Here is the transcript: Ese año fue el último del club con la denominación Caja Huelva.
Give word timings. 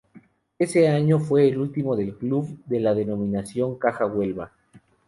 Ese 0.57 0.87
año 0.87 1.19
fue 1.19 1.47
el 1.47 1.59
último 1.59 1.95
del 1.95 2.17
club 2.17 2.63
con 2.67 2.81
la 2.83 2.95
denominación 2.95 3.77
Caja 3.77 4.07
Huelva. 4.07 4.51